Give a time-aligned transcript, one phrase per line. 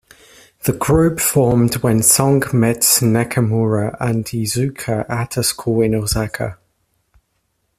[0.63, 6.57] The group formed when Song met Nakamura and Iizuka at a school in Osaka.